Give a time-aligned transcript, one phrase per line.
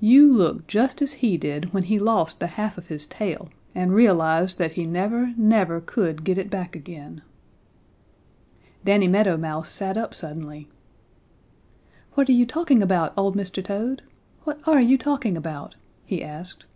[0.00, 3.94] You look just as he did when he lost the half of his tail and
[3.94, 7.22] realized that he never, never could get it back again."
[8.84, 10.68] Danny Meadow Mouse sat up suddenly.
[12.12, 13.64] "What are you talking about, old Mr.
[13.64, 14.02] Toad?
[14.42, 16.66] What are you talking about?" he asked.